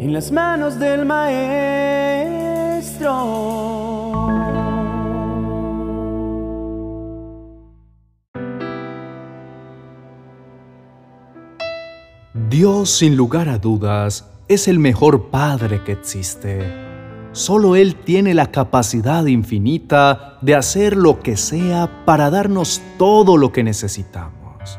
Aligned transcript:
en 0.00 0.12
las 0.14 0.32
manos 0.32 0.78
del 0.78 1.04
Maestro. 1.04 1.50
Dios, 12.48 12.88
sin 12.88 13.14
lugar 13.14 13.50
a 13.50 13.58
dudas, 13.58 14.26
es 14.48 14.68
el 14.68 14.78
mejor 14.78 15.28
Padre 15.28 15.84
que 15.84 15.92
existe. 15.92 16.62
Solo 17.32 17.76
Él 17.76 17.94
tiene 17.94 18.32
la 18.32 18.46
capacidad 18.46 19.26
infinita 19.26 20.38
de 20.40 20.54
hacer 20.54 20.96
lo 20.96 21.20
que 21.20 21.36
sea 21.36 22.04
para 22.06 22.30
darnos 22.30 22.80
todo 22.96 23.36
lo 23.36 23.52
que 23.52 23.62
necesitamos. 23.62 24.78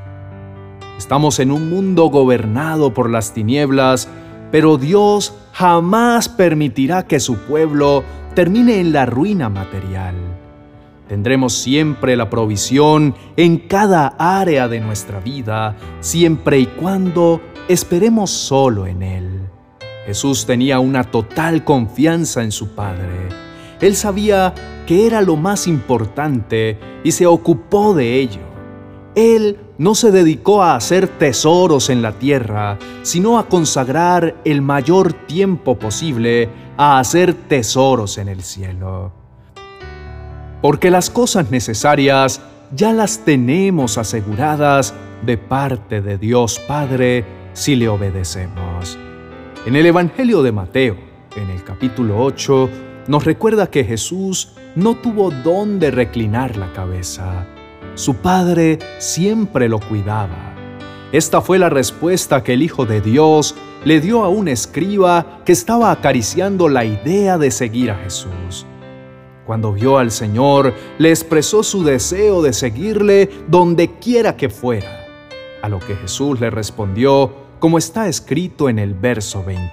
Estamos 0.97 1.39
en 1.39 1.51
un 1.51 1.69
mundo 1.69 2.07
gobernado 2.07 2.93
por 2.95 3.07
las 3.09 3.33
tinieblas, 3.33 4.07
pero 4.51 4.77
Dios 4.77 5.33
jamás 5.53 6.29
permitirá 6.29 7.07
que 7.07 7.19
su 7.19 7.37
pueblo 7.37 8.03
termine 8.35 8.79
en 8.79 8.91
la 8.91 9.05
ruina 9.05 9.49
material. 9.49 10.15
Tendremos 11.07 11.53
siempre 11.53 12.15
la 12.15 12.29
provisión 12.29 13.15
en 13.35 13.57
cada 13.57 14.15
área 14.17 14.67
de 14.67 14.79
nuestra 14.79 15.19
vida, 15.19 15.75
siempre 15.99 16.59
y 16.59 16.67
cuando 16.67 17.41
esperemos 17.67 18.31
solo 18.31 18.87
en 18.87 19.03
Él. 19.03 19.41
Jesús 20.05 20.45
tenía 20.45 20.79
una 20.79 21.03
total 21.03 21.63
confianza 21.63 22.43
en 22.43 22.51
su 22.51 22.75
Padre. 22.75 23.29
Él 23.81 23.95
sabía 23.95 24.53
que 24.85 25.05
era 25.05 25.21
lo 25.21 25.35
más 25.35 25.67
importante 25.67 26.79
y 27.03 27.11
se 27.11 27.25
ocupó 27.25 27.93
de 27.93 28.19
ello. 28.19 28.50
Él 29.15 29.59
no 29.77 29.93
se 29.93 30.11
dedicó 30.11 30.63
a 30.63 30.75
hacer 30.75 31.07
tesoros 31.07 31.89
en 31.89 32.01
la 32.01 32.13
tierra, 32.13 32.77
sino 33.01 33.37
a 33.37 33.47
consagrar 33.49 34.35
el 34.45 34.61
mayor 34.61 35.11
tiempo 35.13 35.77
posible 35.77 36.49
a 36.77 36.99
hacer 36.99 37.33
tesoros 37.33 38.17
en 38.17 38.29
el 38.29 38.41
cielo. 38.41 39.11
Porque 40.61 40.91
las 40.91 41.09
cosas 41.09 41.51
necesarias 41.51 42.41
ya 42.73 42.93
las 42.93 43.25
tenemos 43.25 43.97
aseguradas 43.97 44.93
de 45.25 45.37
parte 45.37 46.01
de 46.01 46.17
Dios 46.17 46.59
Padre 46.59 47.25
si 47.53 47.75
le 47.75 47.89
obedecemos. 47.89 48.97
En 49.65 49.75
el 49.75 49.85
Evangelio 49.85 50.41
de 50.41 50.51
Mateo, 50.53 50.95
en 51.35 51.49
el 51.49 51.63
capítulo 51.63 52.23
8, 52.23 52.69
nos 53.07 53.25
recuerda 53.25 53.67
que 53.67 53.83
Jesús 53.83 54.53
no 54.75 54.95
tuvo 54.95 55.31
dónde 55.31 55.91
reclinar 55.91 56.55
la 56.55 56.71
cabeza. 56.71 57.45
Su 57.95 58.15
Padre 58.15 58.79
siempre 58.99 59.67
lo 59.67 59.79
cuidaba. 59.79 60.55
Esta 61.11 61.41
fue 61.41 61.59
la 61.59 61.69
respuesta 61.69 62.41
que 62.41 62.53
el 62.53 62.63
Hijo 62.63 62.85
de 62.85 63.01
Dios 63.01 63.53
le 63.83 63.99
dio 63.99 64.23
a 64.23 64.29
un 64.29 64.47
escriba 64.47 65.41
que 65.45 65.51
estaba 65.51 65.91
acariciando 65.91 66.69
la 66.69 66.85
idea 66.85 67.37
de 67.37 67.51
seguir 67.51 67.91
a 67.91 67.95
Jesús. 67.95 68.65
Cuando 69.45 69.73
vio 69.73 69.97
al 69.97 70.11
Señor, 70.11 70.73
le 70.99 71.09
expresó 71.09 71.63
su 71.63 71.83
deseo 71.83 72.41
de 72.41 72.53
seguirle 72.53 73.29
donde 73.49 73.99
quiera 73.99 74.37
que 74.37 74.49
fuera. 74.49 75.05
A 75.61 75.67
lo 75.67 75.79
que 75.79 75.95
Jesús 75.95 76.39
le 76.39 76.49
respondió, 76.49 77.33
como 77.59 77.77
está 77.77 78.07
escrito 78.07 78.69
en 78.69 78.79
el 78.79 78.93
verso 78.93 79.43
20. 79.43 79.71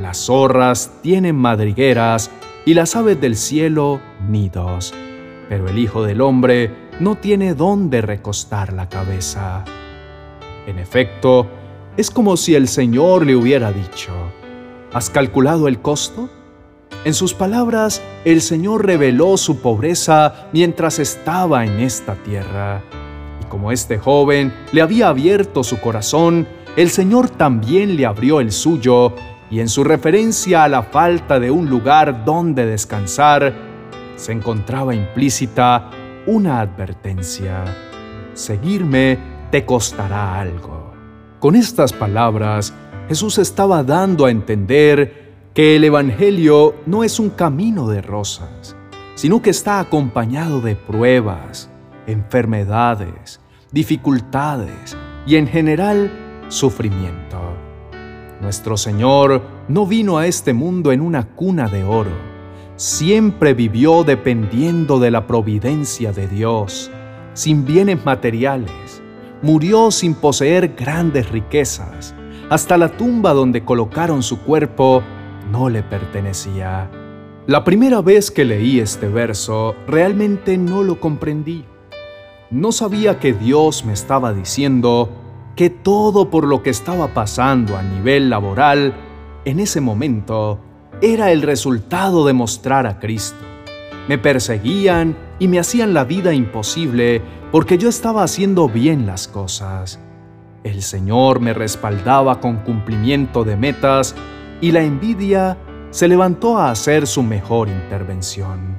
Las 0.00 0.18
zorras 0.18 0.92
tienen 1.02 1.34
madrigueras 1.34 2.30
y 2.64 2.74
las 2.74 2.94
aves 2.94 3.20
del 3.20 3.36
cielo 3.36 4.00
nidos, 4.28 4.94
pero 5.48 5.68
el 5.68 5.78
Hijo 5.78 6.04
del 6.04 6.20
Hombre 6.20 6.81
no 7.02 7.16
tiene 7.16 7.54
dónde 7.54 8.00
recostar 8.00 8.72
la 8.72 8.88
cabeza. 8.88 9.64
En 10.68 10.78
efecto, 10.78 11.48
es 11.96 12.12
como 12.12 12.36
si 12.36 12.54
el 12.54 12.68
Señor 12.68 13.26
le 13.26 13.34
hubiera 13.34 13.72
dicho, 13.72 14.12
¿has 14.92 15.10
calculado 15.10 15.66
el 15.66 15.80
costo? 15.80 16.30
En 17.04 17.12
sus 17.12 17.34
palabras, 17.34 18.00
el 18.24 18.40
Señor 18.40 18.86
reveló 18.86 19.36
su 19.36 19.60
pobreza 19.60 20.46
mientras 20.52 21.00
estaba 21.00 21.66
en 21.66 21.80
esta 21.80 22.14
tierra. 22.14 22.80
Y 23.40 23.46
como 23.46 23.72
este 23.72 23.98
joven 23.98 24.54
le 24.70 24.80
había 24.80 25.08
abierto 25.08 25.64
su 25.64 25.80
corazón, 25.80 26.46
el 26.76 26.88
Señor 26.88 27.30
también 27.30 27.96
le 27.96 28.06
abrió 28.06 28.38
el 28.38 28.52
suyo, 28.52 29.12
y 29.50 29.58
en 29.58 29.68
su 29.68 29.82
referencia 29.82 30.62
a 30.62 30.68
la 30.68 30.84
falta 30.84 31.40
de 31.40 31.50
un 31.50 31.68
lugar 31.68 32.24
donde 32.24 32.64
descansar, 32.64 33.52
se 34.14 34.30
encontraba 34.30 34.94
implícita 34.94 35.90
una 36.26 36.60
advertencia. 36.60 37.64
Seguirme 38.34 39.18
te 39.50 39.64
costará 39.64 40.40
algo. 40.40 40.92
Con 41.40 41.56
estas 41.56 41.92
palabras, 41.92 42.72
Jesús 43.08 43.38
estaba 43.38 43.82
dando 43.82 44.26
a 44.26 44.30
entender 44.30 45.22
que 45.54 45.76
el 45.76 45.84
Evangelio 45.84 46.76
no 46.86 47.04
es 47.04 47.18
un 47.18 47.30
camino 47.30 47.88
de 47.88 48.00
rosas, 48.00 48.76
sino 49.14 49.42
que 49.42 49.50
está 49.50 49.80
acompañado 49.80 50.60
de 50.60 50.76
pruebas, 50.76 51.68
enfermedades, 52.06 53.40
dificultades 53.72 54.96
y 55.26 55.36
en 55.36 55.46
general 55.46 56.10
sufrimiento. 56.48 57.40
Nuestro 58.40 58.76
Señor 58.76 59.42
no 59.68 59.86
vino 59.86 60.18
a 60.18 60.26
este 60.26 60.52
mundo 60.52 60.92
en 60.92 61.00
una 61.00 61.28
cuna 61.28 61.68
de 61.68 61.84
oro. 61.84 62.31
Siempre 62.82 63.54
vivió 63.54 64.02
dependiendo 64.02 64.98
de 64.98 65.12
la 65.12 65.28
providencia 65.28 66.10
de 66.10 66.26
Dios, 66.26 66.90
sin 67.32 67.64
bienes 67.64 68.04
materiales. 68.04 69.00
Murió 69.40 69.92
sin 69.92 70.16
poseer 70.16 70.74
grandes 70.74 71.30
riquezas. 71.30 72.12
Hasta 72.50 72.76
la 72.76 72.88
tumba 72.88 73.34
donde 73.34 73.64
colocaron 73.64 74.24
su 74.24 74.40
cuerpo 74.40 75.04
no 75.52 75.68
le 75.68 75.84
pertenecía. 75.84 76.90
La 77.46 77.62
primera 77.62 78.00
vez 78.00 78.32
que 78.32 78.44
leí 78.44 78.80
este 78.80 79.06
verso 79.06 79.76
realmente 79.86 80.58
no 80.58 80.82
lo 80.82 80.98
comprendí. 80.98 81.64
No 82.50 82.72
sabía 82.72 83.20
que 83.20 83.32
Dios 83.32 83.84
me 83.84 83.92
estaba 83.92 84.32
diciendo 84.32 85.08
que 85.54 85.70
todo 85.70 86.30
por 86.30 86.48
lo 86.48 86.64
que 86.64 86.70
estaba 86.70 87.14
pasando 87.14 87.76
a 87.76 87.82
nivel 87.84 88.28
laboral 88.28 88.92
en 89.44 89.60
ese 89.60 89.80
momento 89.80 90.58
era 91.02 91.32
el 91.32 91.42
resultado 91.42 92.24
de 92.24 92.32
mostrar 92.32 92.86
a 92.86 93.00
Cristo. 93.00 93.44
Me 94.08 94.18
perseguían 94.18 95.16
y 95.40 95.48
me 95.48 95.58
hacían 95.58 95.94
la 95.94 96.04
vida 96.04 96.32
imposible 96.32 97.20
porque 97.50 97.76
yo 97.76 97.88
estaba 97.88 98.22
haciendo 98.22 98.68
bien 98.68 99.04
las 99.04 99.26
cosas. 99.26 99.98
El 100.62 100.80
Señor 100.80 101.40
me 101.40 101.54
respaldaba 101.54 102.38
con 102.40 102.58
cumplimiento 102.58 103.42
de 103.42 103.56
metas 103.56 104.14
y 104.60 104.70
la 104.70 104.84
envidia 104.84 105.58
se 105.90 106.06
levantó 106.06 106.56
a 106.56 106.70
hacer 106.70 107.08
su 107.08 107.24
mejor 107.24 107.68
intervención. 107.68 108.76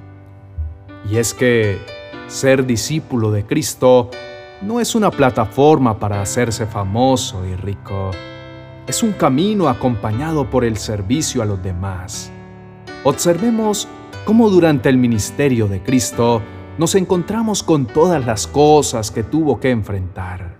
Y 1.12 1.18
es 1.18 1.34
que 1.34 1.78
ser 2.28 2.66
discípulo 2.66 3.32
de 3.32 3.46
Cristo 3.46 4.10
no 4.62 4.80
es 4.80 4.96
una 4.96 5.12
plataforma 5.12 6.00
para 6.00 6.22
hacerse 6.22 6.66
famoso 6.68 7.46
y 7.46 7.56
rico. 7.58 8.12
Es 8.86 9.02
un 9.02 9.14
camino 9.14 9.70
acompañado 9.70 10.50
por 10.50 10.66
el 10.66 10.76
servicio 10.76 11.42
a 11.42 11.46
los 11.46 11.64
demás. 11.64 12.30
Observemos 13.06 13.88
cómo 14.26 14.50
durante 14.50 14.90
el 14.90 14.98
ministerio 14.98 15.70
de 15.70 15.82
Cristo 15.82 16.42
nos 16.78 16.94
encontramos 16.96 17.64
con 17.64 17.86
todas 17.86 18.26
las 18.26 18.46
cosas 18.46 19.10
que 19.10 19.24
tuvo 19.24 19.62
que 19.62 19.70
enfrentar. 19.70 20.58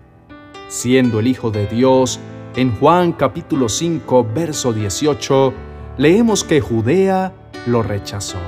Siendo 0.68 1.20
el 1.20 1.26
Hijo 1.26 1.50
de 1.50 1.66
Dios, 1.66 2.18
en 2.56 2.74
Juan 2.78 3.12
capítulo 3.12 3.68
5, 3.68 4.26
verso 4.34 4.72
18, 4.72 5.52
leemos 5.98 6.44
que 6.44 6.62
Judea 6.62 7.34
lo 7.66 7.82
rechazó. 7.82 8.38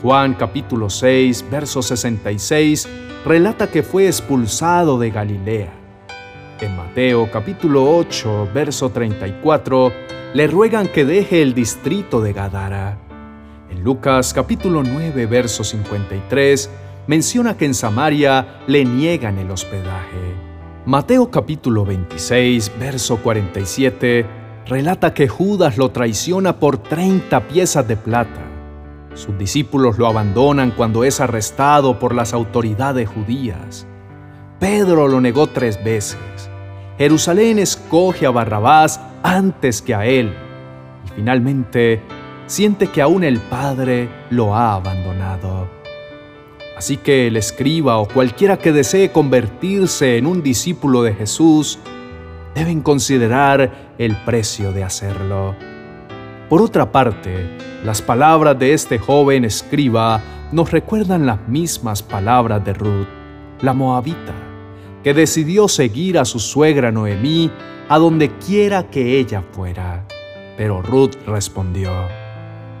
Juan 0.00 0.32
capítulo 0.32 0.88
6, 0.88 1.44
verso 1.50 1.82
66, 1.82 2.88
relata 3.26 3.66
que 3.66 3.82
fue 3.82 4.06
expulsado 4.06 4.98
de 4.98 5.10
Galilea. 5.10 5.79
En 6.60 6.76
Mateo 6.76 7.30
capítulo 7.32 7.90
8, 7.96 8.50
verso 8.52 8.90
34, 8.90 9.92
le 10.34 10.46
ruegan 10.46 10.88
que 10.88 11.06
deje 11.06 11.40
el 11.40 11.54
distrito 11.54 12.20
de 12.20 12.34
Gadara. 12.34 12.98
En 13.70 13.82
Lucas 13.82 14.34
capítulo 14.34 14.82
9, 14.82 15.24
verso 15.24 15.64
53, 15.64 16.68
menciona 17.06 17.56
que 17.56 17.64
en 17.64 17.72
Samaria 17.72 18.60
le 18.66 18.84
niegan 18.84 19.38
el 19.38 19.50
hospedaje. 19.50 20.34
Mateo 20.84 21.30
capítulo 21.30 21.86
26, 21.86 22.72
verso 22.78 23.16
47, 23.22 24.26
relata 24.66 25.14
que 25.14 25.28
Judas 25.28 25.78
lo 25.78 25.92
traiciona 25.92 26.58
por 26.60 26.76
30 26.76 27.48
piezas 27.48 27.88
de 27.88 27.96
plata. 27.96 28.42
Sus 29.14 29.38
discípulos 29.38 29.96
lo 29.96 30.06
abandonan 30.06 30.72
cuando 30.72 31.04
es 31.04 31.22
arrestado 31.22 31.98
por 31.98 32.14
las 32.14 32.34
autoridades 32.34 33.08
judías. 33.08 33.86
Pedro 34.60 35.08
lo 35.08 35.22
negó 35.22 35.46
tres 35.46 35.82
veces. 35.82 36.18
Jerusalén 36.98 37.58
escoge 37.58 38.26
a 38.26 38.30
Barrabás 38.30 39.00
antes 39.22 39.80
que 39.80 39.94
a 39.94 40.04
él. 40.04 40.34
Y 41.06 41.12
finalmente 41.16 42.02
siente 42.44 42.88
que 42.88 43.00
aún 43.00 43.24
el 43.24 43.38
Padre 43.38 44.10
lo 44.28 44.54
ha 44.54 44.74
abandonado. 44.74 45.66
Así 46.76 46.98
que 46.98 47.28
el 47.28 47.38
escriba 47.38 47.96
o 47.96 48.06
cualquiera 48.06 48.58
que 48.58 48.70
desee 48.70 49.10
convertirse 49.10 50.18
en 50.18 50.26
un 50.26 50.42
discípulo 50.42 51.02
de 51.02 51.14
Jesús 51.14 51.78
deben 52.54 52.82
considerar 52.82 53.94
el 53.96 54.14
precio 54.26 54.72
de 54.72 54.84
hacerlo. 54.84 55.54
Por 56.50 56.60
otra 56.60 56.92
parte, 56.92 57.48
las 57.82 58.02
palabras 58.02 58.58
de 58.58 58.74
este 58.74 58.98
joven 58.98 59.46
escriba 59.46 60.20
nos 60.52 60.70
recuerdan 60.70 61.24
las 61.24 61.48
mismas 61.48 62.02
palabras 62.02 62.62
de 62.62 62.74
Ruth, 62.74 63.08
la 63.62 63.72
moabita, 63.72 64.49
que 65.02 65.14
decidió 65.14 65.68
seguir 65.68 66.18
a 66.18 66.24
su 66.24 66.38
suegra 66.38 66.92
Noemí 66.92 67.50
a 67.88 67.98
donde 67.98 68.30
quiera 68.38 68.88
que 68.88 69.18
ella 69.18 69.42
fuera. 69.52 70.06
Pero 70.56 70.82
Ruth 70.82 71.14
respondió, 71.26 71.90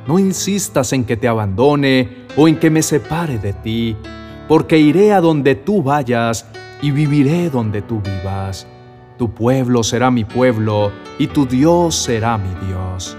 No 0.06 0.18
insistas 0.18 0.92
en 0.92 1.04
que 1.04 1.16
te 1.16 1.28
abandone 1.28 2.26
o 2.36 2.46
en 2.46 2.56
que 2.56 2.70
me 2.70 2.82
separe 2.82 3.38
de 3.38 3.52
ti, 3.52 3.96
porque 4.48 4.78
iré 4.78 5.12
a 5.12 5.20
donde 5.20 5.54
tú 5.54 5.82
vayas 5.82 6.46
y 6.82 6.90
viviré 6.90 7.50
donde 7.50 7.82
tú 7.82 8.00
vivas. 8.00 8.66
Tu 9.18 9.32
pueblo 9.32 9.82
será 9.82 10.10
mi 10.10 10.24
pueblo 10.24 10.92
y 11.18 11.26
tu 11.26 11.46
Dios 11.46 11.94
será 11.94 12.38
mi 12.38 12.66
Dios. 12.66 13.16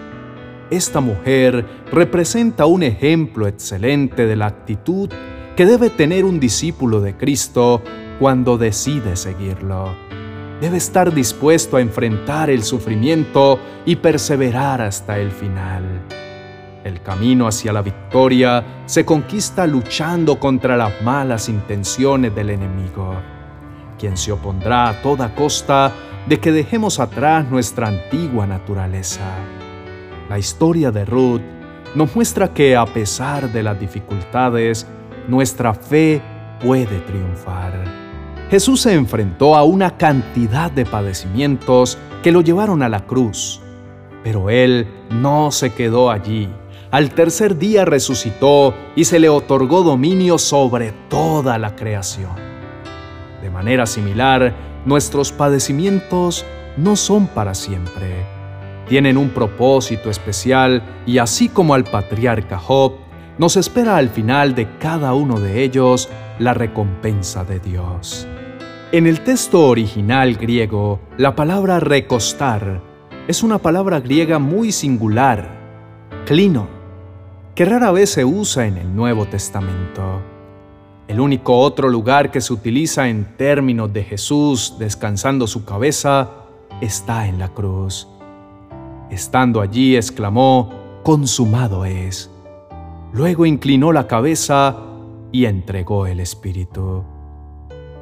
Esta 0.71 1.01
mujer 1.01 1.65
representa 1.91 2.65
un 2.65 2.83
ejemplo 2.83 3.47
excelente 3.47 4.25
de 4.25 4.35
la 4.35 4.47
actitud 4.47 5.09
que 5.55 5.65
debe 5.65 5.89
tener 5.89 6.23
un 6.23 6.39
discípulo 6.39 7.01
de 7.01 7.17
Cristo 7.17 7.83
cuando 8.21 8.55
decide 8.55 9.15
seguirlo. 9.15 9.95
Debe 10.61 10.77
estar 10.77 11.11
dispuesto 11.11 11.77
a 11.77 11.81
enfrentar 11.81 12.51
el 12.51 12.61
sufrimiento 12.61 13.59
y 13.83 13.95
perseverar 13.95 14.79
hasta 14.79 15.17
el 15.17 15.31
final. 15.31 16.03
El 16.83 17.01
camino 17.01 17.47
hacia 17.47 17.73
la 17.73 17.81
victoria 17.81 18.83
se 18.85 19.05
conquista 19.05 19.65
luchando 19.65 20.39
contra 20.39 20.77
las 20.77 21.01
malas 21.01 21.49
intenciones 21.49 22.35
del 22.35 22.51
enemigo, 22.51 23.15
quien 23.97 24.15
se 24.15 24.31
opondrá 24.31 24.89
a 24.89 25.01
toda 25.01 25.33
costa 25.33 25.91
de 26.27 26.39
que 26.39 26.51
dejemos 26.51 26.99
atrás 26.99 27.49
nuestra 27.49 27.87
antigua 27.87 28.45
naturaleza. 28.45 29.33
La 30.29 30.37
historia 30.37 30.91
de 30.91 31.05
Ruth 31.05 31.41
nos 31.95 32.15
muestra 32.15 32.53
que 32.53 32.75
a 32.75 32.85
pesar 32.85 33.51
de 33.51 33.63
las 33.63 33.79
dificultades, 33.79 34.85
nuestra 35.27 35.73
fe 35.73 36.21
puede 36.63 36.99
triunfar. 36.99 38.00
Jesús 38.51 38.81
se 38.81 38.93
enfrentó 38.93 39.55
a 39.55 39.63
una 39.63 39.95
cantidad 39.95 40.69
de 40.69 40.85
padecimientos 40.85 41.97
que 42.21 42.33
lo 42.33 42.41
llevaron 42.41 42.83
a 42.83 42.89
la 42.89 43.05
cruz, 43.05 43.61
pero 44.25 44.49
Él 44.49 44.87
no 45.09 45.51
se 45.51 45.69
quedó 45.69 46.11
allí. 46.11 46.49
Al 46.91 47.11
tercer 47.11 47.57
día 47.57 47.85
resucitó 47.85 48.73
y 48.93 49.05
se 49.05 49.21
le 49.21 49.29
otorgó 49.29 49.83
dominio 49.83 50.37
sobre 50.37 50.91
toda 51.07 51.57
la 51.57 51.77
creación. 51.77 52.35
De 53.41 53.49
manera 53.49 53.85
similar, 53.85 54.53
nuestros 54.85 55.31
padecimientos 55.31 56.45
no 56.75 56.97
son 56.97 57.27
para 57.27 57.53
siempre. 57.53 58.25
Tienen 58.89 59.15
un 59.15 59.29
propósito 59.29 60.09
especial 60.09 60.83
y 61.05 61.19
así 61.19 61.47
como 61.47 61.73
al 61.73 61.85
patriarca 61.85 62.57
Job, 62.57 62.95
nos 63.37 63.55
espera 63.55 63.95
al 63.95 64.09
final 64.09 64.55
de 64.55 64.67
cada 64.77 65.13
uno 65.13 65.39
de 65.39 65.63
ellos 65.63 66.09
la 66.37 66.53
recompensa 66.53 67.45
de 67.45 67.61
Dios. 67.61 68.27
En 68.93 69.07
el 69.07 69.21
texto 69.21 69.69
original 69.69 70.35
griego, 70.35 70.99
la 71.15 71.33
palabra 71.33 71.79
recostar 71.79 72.81
es 73.25 73.41
una 73.41 73.57
palabra 73.57 74.01
griega 74.01 74.37
muy 74.37 74.73
singular, 74.73 75.47
clino, 76.25 76.67
que 77.55 77.63
rara 77.63 77.91
vez 77.91 78.09
se 78.09 78.25
usa 78.25 78.67
en 78.67 78.75
el 78.77 78.93
Nuevo 78.93 79.25
Testamento. 79.27 80.19
El 81.07 81.21
único 81.21 81.57
otro 81.57 81.87
lugar 81.87 82.31
que 82.31 82.41
se 82.41 82.51
utiliza 82.51 83.07
en 83.07 83.37
términos 83.37 83.93
de 83.93 84.03
Jesús 84.03 84.75
descansando 84.77 85.47
su 85.47 85.63
cabeza 85.63 86.29
está 86.81 87.27
en 87.29 87.39
la 87.39 87.47
cruz. 87.47 88.09
Estando 89.09 89.61
allí, 89.61 89.95
exclamó, 89.95 90.69
consumado 91.01 91.85
es. 91.85 92.29
Luego 93.13 93.45
inclinó 93.45 93.93
la 93.93 94.07
cabeza 94.07 94.75
y 95.31 95.45
entregó 95.45 96.07
el 96.07 96.19
Espíritu. 96.19 97.05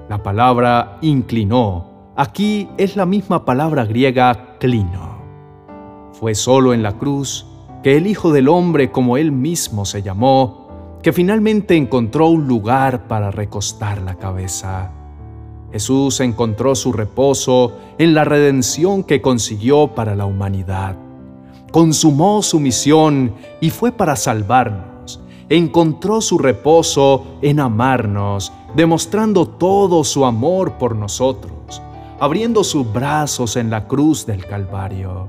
La 0.10 0.24
palabra 0.24 0.98
inclinó 1.02 2.14
aquí 2.16 2.68
es 2.80 2.96
la 2.96 3.06
misma 3.06 3.46
palabra 3.46 3.86
griega 3.86 4.58
clino. 4.60 5.20
Fue 6.14 6.34
solo 6.34 6.74
en 6.74 6.82
la 6.82 6.94
cruz 6.94 7.46
que 7.84 7.96
el 7.96 8.08
Hijo 8.08 8.34
del 8.34 8.50
Hombre, 8.50 8.92
como 8.92 9.18
él 9.18 9.32
mismo 9.32 9.86
se 9.86 10.02
llamó, 10.02 10.98
que 11.04 11.14
finalmente 11.14 11.78
encontró 11.78 12.28
un 12.28 12.48
lugar 12.48 13.08
para 13.08 13.30
recostar 13.30 14.02
la 14.02 14.16
cabeza. 14.16 14.92
Jesús 15.72 16.22
encontró 16.22 16.74
su 16.74 16.92
reposo 16.92 17.78
en 18.00 18.16
la 18.16 18.24
redención 18.24 19.04
que 19.04 19.22
consiguió 19.22 19.90
para 19.94 20.16
la 20.16 20.26
humanidad. 20.26 20.96
Consumó 21.72 22.42
su 22.42 22.60
misión 22.60 23.36
y 23.62 23.70
fue 23.70 23.92
para 23.92 24.16
salvarnos 24.16 24.90
encontró 25.50 26.22
su 26.22 26.38
reposo 26.38 27.26
en 27.42 27.60
amarnos, 27.60 28.54
demostrando 28.76 29.48
todo 29.48 30.04
su 30.04 30.26
amor 30.26 30.74
por 30.78 30.96
nosotros, 30.96 31.82
abriendo 32.20 32.64
sus 32.64 32.92
brazos 32.92 33.56
en 33.56 33.70
la 33.70 33.88
cruz 33.88 34.26
del 34.26 34.46
Calvario. 34.46 35.28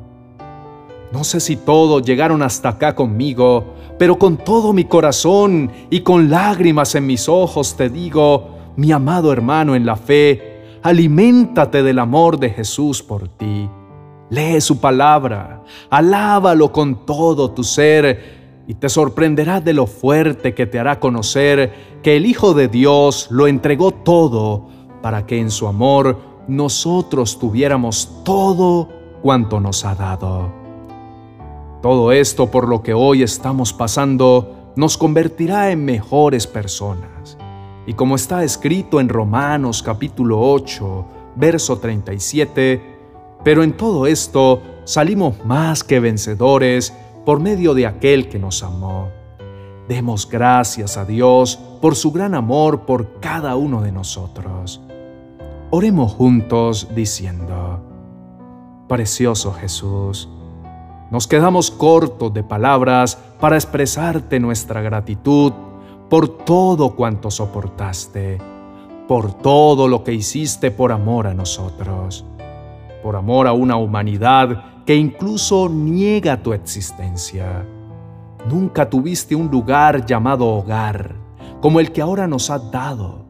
No 1.13 1.25
sé 1.25 1.41
si 1.41 1.57
todos 1.57 2.03
llegaron 2.03 2.43
hasta 2.43 2.71
acá 2.71 2.95
conmigo, 2.95 3.75
pero 3.99 4.19
con 4.19 4.37
todo 4.37 4.73
mi 4.73 4.85
corazón 4.85 5.71
y 5.91 6.01
con 6.01 6.31
lágrimas 6.31 6.95
en 6.95 7.07
mis 7.07 7.29
ojos 7.29 7.77
te 7.77 7.89
digo, 7.89 8.51
mi 8.77 8.93
amado 8.93 9.33
hermano 9.33 9.75
en 9.75 9.85
la 9.85 9.97
fe, 9.97 10.79
aliméntate 10.83 11.83
del 11.83 11.99
amor 11.99 12.39
de 12.39 12.51
Jesús 12.51 13.03
por 13.03 13.29
ti. 13.29 13.69
Lee 14.31 14.61
su 14.61 14.79
palabra, 14.79 15.65
alábalo 15.91 16.71
con 16.71 17.05
todo 17.05 17.51
tu 17.51 17.65
ser 17.65 18.40
y 18.71 18.75
te 18.75 18.89
sorprenderá 18.89 19.61
de 19.61 19.73
lo 19.73 19.89
fuerte 19.89 20.55
que 20.55 20.65
te 20.65 20.79
hará 20.79 21.01
conocer 21.01 21.99
que 22.05 22.17
el 22.17 22.25
Hijo 22.25 22.55
de 22.55 22.69
Dios 22.69 23.27
lo 23.29 23.49
entregó 23.49 23.91
todo 23.91 24.69
para 25.03 25.27
que 25.27 25.41
en 25.41 25.51
su 25.51 25.67
amor 25.67 26.21
nosotros 26.47 27.41
tuviéramos 27.41 28.23
todo 28.25 28.89
cuanto 29.23 29.59
nos 29.59 29.85
ha 29.85 29.97
dado. 29.97 30.53
Todo 31.83 32.13
esto 32.13 32.53
por 32.53 32.69
lo 32.69 32.81
que 32.85 32.95
hoy 32.95 33.25
estamos 33.25 33.73
pasando 33.73 34.71
nos 34.77 34.97
convertirá 34.97 35.73
en 35.73 35.85
mejores 35.85 36.47
personas. 36.47 37.37
Y 37.89 37.95
como 37.95 38.15
está 38.15 38.45
escrito 38.45 39.01
en 39.01 39.09
Romanos 39.09 39.83
capítulo 39.83 40.41
8, 40.41 41.05
verso 41.35 41.81
37, 41.81 42.81
pero 43.43 43.65
en 43.65 43.77
todo 43.77 44.07
esto 44.07 44.63
salimos 44.85 45.45
más 45.45 45.83
que 45.83 45.99
vencedores 45.99 46.95
por 47.31 47.39
medio 47.39 47.75
de 47.75 47.87
aquel 47.87 48.29
que 48.29 48.41
nos 48.41 48.65
amó. 48.65 49.09
Demos 49.87 50.29
gracias 50.29 50.97
a 50.97 51.05
Dios 51.05 51.61
por 51.81 51.95
su 51.95 52.11
gran 52.11 52.35
amor 52.35 52.87
por 52.87 53.21
cada 53.21 53.55
uno 53.55 53.83
de 53.83 53.93
nosotros. 53.93 54.81
Oremos 55.71 56.11
juntos 56.11 56.89
diciendo, 56.93 57.79
Precioso 58.89 59.53
Jesús, 59.53 60.29
nos 61.13 61.29
quedamos 61.29 61.71
cortos 61.71 62.35
de 62.35 62.43
palabras 62.43 63.17
para 63.39 63.55
expresarte 63.55 64.41
nuestra 64.41 64.81
gratitud 64.81 65.53
por 66.09 66.27
todo 66.45 66.97
cuanto 66.97 67.31
soportaste, 67.31 68.39
por 69.07 69.35
todo 69.35 69.87
lo 69.87 70.03
que 70.03 70.15
hiciste 70.15 70.73
por 70.73 70.91
amor 70.91 71.29
a 71.29 71.35
nosotros, 71.35 72.25
por 73.03 73.17
amor 73.17 73.47
a 73.47 73.53
una 73.53 73.77
humanidad 73.77 74.85
que 74.85 74.97
incluso 74.97 75.69
niega 75.69 76.43
tu 76.43 76.53
existencia. 76.53 77.65
Nunca 78.49 78.89
tuviste 78.89 79.35
un 79.35 79.49
lugar 79.49 80.07
llamado 80.07 80.47
hogar, 80.47 81.15
como 81.61 81.81
el 81.81 81.93
que 81.93 82.03
ahora 82.03 82.27
nos 82.27 82.51
has 82.51 82.71
dado. 82.71 83.27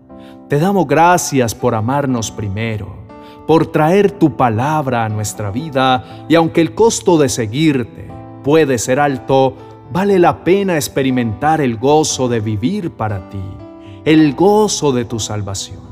Te 0.48 0.58
damos 0.58 0.86
gracias 0.86 1.54
por 1.54 1.74
amarnos 1.74 2.30
primero, 2.30 3.06
por 3.46 3.66
traer 3.66 4.12
tu 4.12 4.36
palabra 4.36 5.04
a 5.04 5.08
nuestra 5.08 5.50
vida 5.50 6.24
y 6.28 6.34
aunque 6.34 6.60
el 6.60 6.74
costo 6.74 7.18
de 7.18 7.28
seguirte 7.28 8.08
puede 8.42 8.78
ser 8.78 9.00
alto, 9.00 9.54
vale 9.92 10.18
la 10.18 10.44
pena 10.44 10.76
experimentar 10.76 11.60
el 11.60 11.76
gozo 11.76 12.28
de 12.28 12.40
vivir 12.40 12.92
para 12.92 13.28
ti, 13.28 13.42
el 14.04 14.34
gozo 14.34 14.92
de 14.92 15.04
tu 15.04 15.18
salvación. 15.18 15.89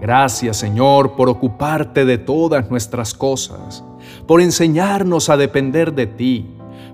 Gracias 0.00 0.56
Señor 0.56 1.16
por 1.16 1.28
ocuparte 1.28 2.04
de 2.04 2.18
todas 2.18 2.70
nuestras 2.70 3.14
cosas 3.14 3.84
por 4.26 4.40
enseñarnos 4.40 5.28
a 5.28 5.36
depender 5.36 5.94
de 5.94 6.06
ti, 6.06 6.50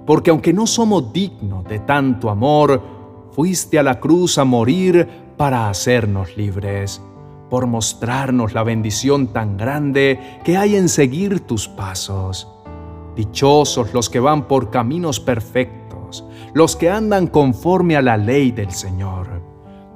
porque 0.07 0.31
aunque 0.31 0.53
no 0.53 0.67
somos 0.67 1.13
dignos 1.13 1.65
de 1.65 1.81
tanto 1.81 2.31
amor, 2.31 2.83
fuiste 3.33 3.79
a 3.79 3.83
la 3.83 4.01
cruz 4.01 4.39
a 4.39 4.45
morir 4.45 5.07
para 5.37 5.69
hacernos 5.69 6.37
libres, 6.37 7.03
por 7.51 7.67
mostrarnos 7.67 8.55
la 8.55 8.63
bendición 8.63 9.29
tan 9.29 9.57
grande 9.57 10.41
que 10.45 10.57
hay 10.57 10.77
en 10.77 10.89
seguir 10.89 11.41
tus 11.41 11.69
pasos. 11.69 12.49
Dichosos 13.15 13.93
los 13.93 14.11
que 14.11 14.21
van 14.21 14.47
por 14.47 14.71
caminos 14.71 15.21
perfectos, 15.21 16.25
los 16.55 16.77
que 16.77 16.91
andan 16.91 17.27
conforme 17.27 17.97
a 17.97 18.03
la 18.03 18.17
ley 18.17 18.51
del 18.51 18.73
Señor. 18.73 19.46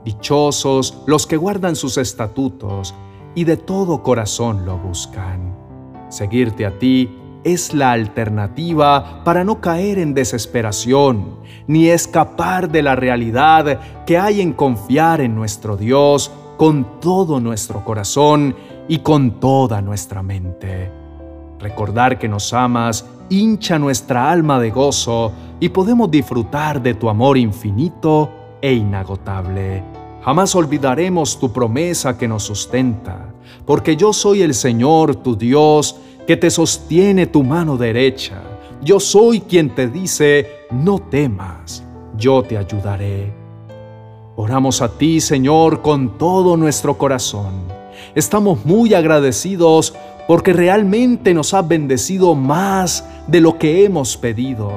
Dichosos 0.05 1.03
los 1.07 1.27
que 1.27 1.37
guardan 1.37 1.77
sus 1.77 1.99
estatutos 1.99 2.95
y 3.35 3.45
de 3.45 3.57
todo 3.57 4.03
corazón 4.03 4.65
lo 4.65 4.79
buscan. 4.79 5.55
Seguirte 6.09 6.67
a 6.67 6.79
ti 6.79 7.17
es 7.45 7.73
la 7.75 7.93
alternativa 7.93 9.23
para 9.25 9.45
no 9.45 9.61
caer 9.61 9.99
en 9.99 10.15
desesperación, 10.15 11.37
ni 11.67 11.89
escapar 11.89 12.71
de 12.71 12.83
la 12.83 12.97
realidad 12.97 14.05
que 14.07 14.19
hay 14.19 14.41
en 14.41 14.53
confiar 14.53 15.21
en 15.21 15.35
nuestro 15.35 15.77
Dios 15.77 16.31
con 16.57 17.01
todo 17.01 17.41
nuestro 17.41 17.85
corazón 17.85 18.55
y 18.89 18.99
con 18.99 19.41
toda 19.41 19.81
nuestra 19.81 20.23
mente. 20.23 20.91
Recordar 21.59 22.19
que 22.19 22.29
nos 22.29 22.53
amas 22.53 23.07
hincha 23.29 23.79
nuestra 23.79 24.31
alma 24.31 24.59
de 24.59 24.71
gozo 24.71 25.33
y 25.61 25.69
podemos 25.69 26.11
disfrutar 26.11 26.83
de 26.83 26.95
tu 26.95 27.09
amor 27.09 27.39
infinito 27.39 28.40
e 28.61 28.73
inagotable. 28.73 29.83
Jamás 30.23 30.55
olvidaremos 30.55 31.39
tu 31.39 31.53
promesa 31.53 32.19
que 32.19 32.29
nos 32.29 32.43
sustenta, 32.43 33.33
porque 33.65 33.97
yo 33.97 34.13
soy 34.13 34.43
el 34.43 34.55
Señor, 34.55 35.17
tu 35.17 35.37
Dios, 35.37 35.97
que 36.27 36.37
te 36.37 36.51
sostiene 36.51 37.27
tu 37.27 37.43
mano 37.43 37.77
derecha. 37.77 38.43
Yo 38.83 39.01
soy 39.01 39.41
quien 39.41 39.75
te 39.75 39.89
dice, 39.89 40.47
no 40.71 40.99
temas, 40.99 41.83
yo 42.17 42.43
te 42.43 42.59
ayudaré. 42.59 43.33
Oramos 44.37 44.81
a 44.81 44.97
ti, 44.97 45.21
Señor, 45.21 45.83
con 45.83 46.19
todo 46.19 46.57
nuestro 46.57 46.97
corazón. 46.97 47.53
Estamos 48.15 48.65
muy 48.65 48.95
agradecidos 48.95 49.95
porque 50.27 50.53
realmente 50.53 51.35
nos 51.35 51.55
has 51.55 51.67
bendecido 51.67 52.35
más 52.35 53.05
de 53.27 53.41
lo 53.41 53.59
que 53.59 53.85
hemos 53.85 54.17
pedido, 54.17 54.71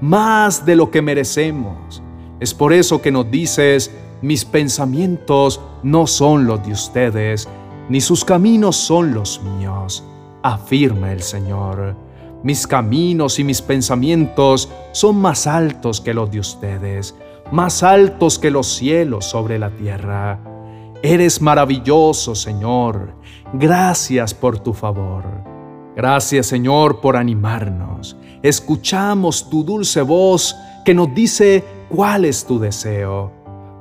más 0.00 0.66
de 0.66 0.76
lo 0.76 0.90
que 0.90 1.02
merecemos. 1.02 2.02
Es 2.38 2.52
por 2.52 2.72
eso 2.72 3.00
que 3.00 3.10
nos 3.10 3.30
dices, 3.30 3.90
mis 4.20 4.44
pensamientos 4.44 5.60
no 5.82 6.06
son 6.06 6.46
los 6.46 6.64
de 6.66 6.72
ustedes, 6.72 7.48
ni 7.88 8.00
sus 8.00 8.24
caminos 8.24 8.76
son 8.76 9.14
los 9.14 9.40
míos, 9.42 10.04
afirma 10.42 11.12
el 11.12 11.22
Señor. 11.22 11.96
Mis 12.42 12.66
caminos 12.66 13.38
y 13.38 13.44
mis 13.44 13.62
pensamientos 13.62 14.68
son 14.92 15.16
más 15.16 15.46
altos 15.46 16.00
que 16.00 16.12
los 16.12 16.30
de 16.30 16.40
ustedes, 16.40 17.14
más 17.50 17.82
altos 17.82 18.38
que 18.38 18.50
los 18.50 18.66
cielos 18.66 19.24
sobre 19.24 19.58
la 19.58 19.70
tierra. 19.70 20.38
Eres 21.02 21.40
maravilloso, 21.40 22.34
Señor. 22.34 23.14
Gracias 23.54 24.34
por 24.34 24.58
tu 24.58 24.72
favor. 24.72 25.24
Gracias, 25.96 26.46
Señor, 26.46 27.00
por 27.00 27.16
animarnos. 27.16 28.16
Escuchamos 28.42 29.48
tu 29.48 29.64
dulce 29.64 30.02
voz 30.02 30.54
que 30.84 30.94
nos 30.94 31.14
dice 31.14 31.64
cuál 31.88 32.24
es 32.24 32.44
tu 32.44 32.58
deseo. 32.58 33.32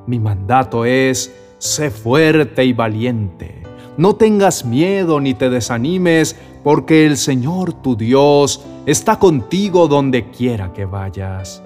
Mi 0.08 0.20
mandato 0.20 0.86
es, 0.86 1.34
sé 1.58 1.90
fuerte 1.90 2.66
y 2.66 2.74
valiente. 2.74 3.64
No 3.98 4.16
tengas 4.16 4.66
miedo 4.66 5.20
ni 5.20 5.34
te 5.34 5.50
desanimes, 5.50 6.36
porque 6.64 7.06
el 7.06 7.18
Señor 7.18 7.74
tu 7.74 7.96
Dios 7.96 8.66
está 8.86 9.20
contigo 9.20 9.88
donde 9.88 10.30
quiera 10.32 10.74
que 10.74 10.86
vayas. 10.86 11.64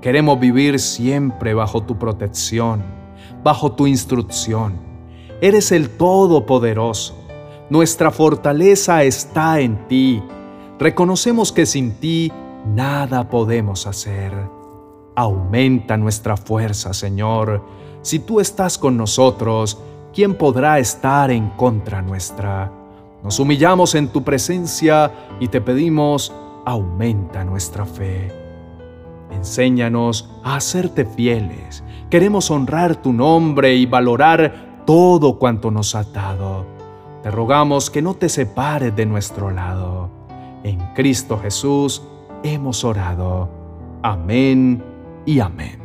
Queremos 0.00 0.40
vivir 0.40 0.78
siempre 0.78 1.52
bajo 1.52 1.82
tu 1.82 1.98
protección, 1.98 2.82
bajo 3.42 3.72
tu 3.72 3.86
instrucción. 3.86 4.74
Eres 5.40 5.72
el 5.72 5.90
Todopoderoso. 5.90 7.16
Nuestra 7.68 8.10
fortaleza 8.10 9.04
está 9.04 9.60
en 9.60 9.86
ti. 9.88 10.22
Reconocemos 10.78 11.52
que 11.52 11.66
sin 11.66 11.92
ti 11.96 12.32
nada 12.66 13.28
podemos 13.28 13.86
hacer. 13.86 14.59
Aumenta 15.20 15.98
nuestra 15.98 16.34
fuerza, 16.34 16.94
Señor. 16.94 17.62
Si 18.00 18.20
tú 18.20 18.40
estás 18.40 18.78
con 18.78 18.96
nosotros, 18.96 19.78
¿quién 20.14 20.34
podrá 20.34 20.78
estar 20.78 21.30
en 21.30 21.50
contra 21.50 22.00
nuestra? 22.00 22.72
Nos 23.22 23.38
humillamos 23.38 23.94
en 23.96 24.08
tu 24.08 24.24
presencia 24.24 25.12
y 25.38 25.48
te 25.48 25.60
pedimos, 25.60 26.32
aumenta 26.64 27.44
nuestra 27.44 27.84
fe. 27.84 28.32
Enséñanos 29.30 30.30
a 30.42 30.56
hacerte 30.56 31.04
fieles. 31.04 31.84
Queremos 32.08 32.50
honrar 32.50 32.96
tu 32.96 33.12
nombre 33.12 33.74
y 33.74 33.84
valorar 33.84 34.84
todo 34.86 35.38
cuanto 35.38 35.70
nos 35.70 35.94
ha 35.94 36.04
dado. 36.04 36.64
Te 37.22 37.30
rogamos 37.30 37.90
que 37.90 38.00
no 38.00 38.14
te 38.14 38.30
separes 38.30 38.96
de 38.96 39.04
nuestro 39.04 39.50
lado. 39.50 40.08
En 40.64 40.78
Cristo 40.94 41.38
Jesús 41.38 42.02
hemos 42.42 42.84
orado. 42.84 43.50
Amén 44.02 44.89
y 45.26 45.40
amén. 45.40 45.79